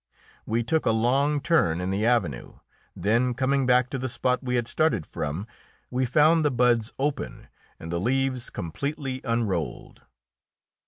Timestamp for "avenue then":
2.07-3.35